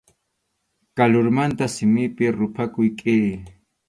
Kalurmanta 0.95 1.65
simipi 1.75 2.25
ruphakuq 2.37 2.87
kʼiri. 2.99 3.33